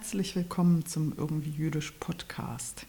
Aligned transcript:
Herzlich 0.00 0.34
willkommen 0.34 0.86
zum 0.86 1.12
Irgendwie 1.18 1.50
Jüdisch 1.50 1.90
Podcast. 2.00 2.86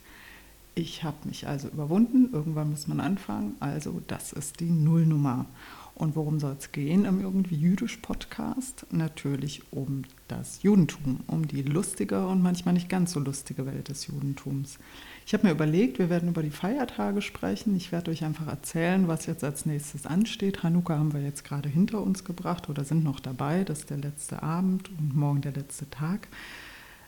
Ich 0.76 1.04
habe 1.04 1.28
mich 1.28 1.46
also 1.46 1.68
überwunden, 1.68 2.30
irgendwann 2.32 2.70
muss 2.70 2.88
man 2.88 3.02
anfangen, 3.02 3.56
also 3.60 4.02
das 4.08 4.32
ist 4.32 4.62
die 4.62 4.70
Nullnummer. 4.70 5.46
Und 5.94 6.16
worum 6.16 6.40
soll 6.40 6.56
es 6.58 6.72
gehen 6.72 7.04
im 7.04 7.20
Irgendwie 7.20 7.56
Jüdisch 7.58 7.98
Podcast? 7.98 8.86
Natürlich 8.92 9.62
um 9.74 10.04
das 10.30 10.64
Judentum, 10.64 11.20
um 11.28 11.50
die 11.50 11.64
lustige 11.64 12.26
und 12.26 12.42
manchmal 12.42 12.76
nicht 12.76 12.88
ganz 12.88 13.12
so 13.12 13.20
lustige 13.20 13.66
Welt 13.66 13.90
des 13.90 14.08
Judentums. 14.08 14.80
Ich 15.26 15.34
habe 15.34 15.48
mir 15.48 15.52
überlegt, 15.52 16.00
wir 16.00 16.10
werden 16.10 16.30
über 16.30 16.44
die 16.44 16.50
Feiertage 16.50 17.22
sprechen. 17.22 17.76
Ich 17.76 17.92
werde 17.92 18.12
euch 18.12 18.24
einfach 18.24 18.48
erzählen, 18.48 19.10
was 19.10 19.26
jetzt 19.26 19.44
als 19.44 19.66
nächstes 19.66 20.06
ansteht. 20.06 20.64
Hanukkah 20.64 20.98
haben 20.98 21.12
wir 21.12 21.22
jetzt 21.22 21.44
gerade 21.44 21.68
hinter 21.68 22.02
uns 22.02 22.24
gebracht 22.24 22.70
oder 22.70 22.86
sind 22.86 23.04
noch 23.04 23.20
dabei. 23.20 23.66
Das 23.66 23.80
ist 23.80 23.90
der 23.90 23.98
letzte 23.98 24.42
Abend 24.42 24.90
und 24.98 25.14
morgen 25.14 25.42
der 25.42 25.52
letzte 25.52 25.90
Tag. 25.90 26.30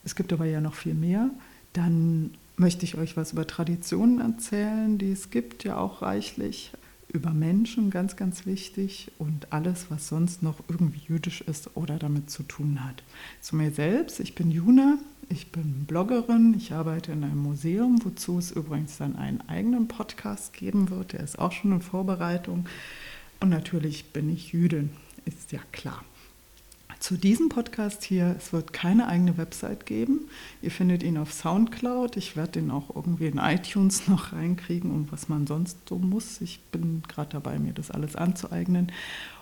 Es 0.03 0.15
gibt 0.15 0.33
aber 0.33 0.45
ja 0.45 0.61
noch 0.61 0.73
viel 0.73 0.93
mehr. 0.93 1.29
Dann 1.73 2.31
möchte 2.55 2.85
ich 2.85 2.95
euch 2.95 3.17
was 3.17 3.33
über 3.33 3.47
Traditionen 3.47 4.19
erzählen, 4.19 4.97
die 4.97 5.11
es 5.11 5.29
gibt, 5.29 5.63
ja 5.63 5.77
auch 5.77 6.01
reichlich. 6.01 6.71
Über 7.09 7.31
Menschen, 7.31 7.91
ganz, 7.91 8.15
ganz 8.15 8.45
wichtig, 8.45 9.11
und 9.19 9.53
alles, 9.53 9.85
was 9.89 10.07
sonst 10.07 10.41
noch 10.41 10.59
irgendwie 10.67 11.01
jüdisch 11.07 11.41
ist 11.41 11.75
oder 11.75 11.97
damit 11.97 12.31
zu 12.31 12.43
tun 12.43 12.83
hat. 12.83 13.03
Zu 13.39 13.55
mir 13.55 13.71
selbst, 13.71 14.19
ich 14.19 14.33
bin 14.33 14.49
Juna, 14.49 14.97
ich 15.29 15.51
bin 15.51 15.85
Bloggerin, 15.85 16.55
ich 16.57 16.73
arbeite 16.73 17.11
in 17.11 17.23
einem 17.23 17.43
Museum, 17.43 17.99
wozu 18.03 18.39
es 18.39 18.51
übrigens 18.51 18.97
dann 18.97 19.15
einen 19.15 19.41
eigenen 19.47 19.87
Podcast 19.87 20.53
geben 20.53 20.89
wird, 20.89 21.13
der 21.13 21.21
ist 21.21 21.37
auch 21.37 21.51
schon 21.51 21.71
in 21.71 21.81
Vorbereitung. 21.81 22.65
Und 23.39 23.49
natürlich 23.49 24.11
bin 24.11 24.29
ich 24.31 24.51
Jüdin, 24.51 24.89
ist 25.25 25.51
ja 25.51 25.59
klar 25.71 26.03
zu 27.03 27.17
diesem 27.17 27.49
Podcast 27.49 28.05
hier, 28.05 28.33
es 28.37 28.53
wird 28.53 28.71
keine 28.71 29.09
eigene 29.09 29.37
Website 29.37 29.85
geben. 29.85 30.29
Ihr 30.61 30.71
findet 30.71 31.03
ihn 31.03 31.17
auf 31.17 31.33
Soundcloud. 31.33 32.15
Ich 32.15 32.37
werde 32.37 32.53
den 32.53 32.71
auch 32.71 32.95
irgendwie 32.95 33.25
in 33.25 33.39
iTunes 33.39 34.07
noch 34.07 34.31
reinkriegen 34.31 34.89
und 34.89 35.11
was 35.11 35.27
man 35.27 35.45
sonst 35.45 35.77
so 35.89 35.97
muss. 35.97 36.39
Ich 36.39 36.61
bin 36.71 37.03
gerade 37.09 37.31
dabei, 37.31 37.59
mir 37.59 37.73
das 37.73 37.91
alles 37.91 38.15
anzueignen. 38.15 38.89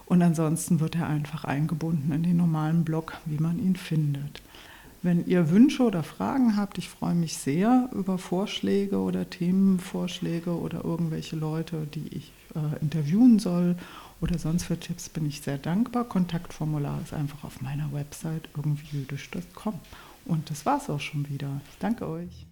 Und 0.08 0.23
ansonsten 0.23 0.80
wird 0.80 0.95
er 0.95 1.06
einfach 1.06 1.44
eingebunden 1.44 2.12
in 2.12 2.23
den 2.23 2.38
normalen 2.38 2.84
Blog, 2.84 3.17
wie 3.26 3.38
man 3.38 3.59
ihn 3.59 3.76
findet. 3.76 4.42
Wenn 5.04 5.28
ihr 5.28 5.52
Wünsche 5.52 5.84
oder 5.84 6.02
Fragen 6.02 6.58
habt, 6.58 6.80
ich 6.80 6.89
freue 6.89 7.16
mich 7.16 7.38
sehr 7.38 7.89
über 7.94 8.17
Vorschläge 8.17 8.98
oder 8.98 9.30
Themenvorschläge 9.30 10.58
oder 10.58 10.84
irgendwelche 10.84 11.36
Leute, 11.36 11.88
die 11.94 12.08
ich 12.08 12.32
äh, 12.56 12.82
interviewen 12.82 13.38
soll 13.38 13.76
oder 14.22 14.38
sonst 14.38 14.66
für 14.66 14.80
Tipps 14.80 15.09
bin 15.09 15.25
ich 15.25 15.41
sehr 15.41 15.58
dankbar. 15.58 16.05
Kontaktformular 16.05 17.02
ist 17.02 17.14
einfach 17.14 17.44
auf 17.44 17.61
meiner 17.61 17.92
Website 17.92 18.48
irgendwie 18.55 18.98
jüdisch.com. 18.98 19.80
Und 20.26 20.49
das 20.49 20.65
war's 20.65 20.89
auch 20.89 20.99
schon 20.99 21.27
wieder. 21.27 21.59
Ich 21.71 21.77
danke 21.80 22.08
euch. 22.08 22.45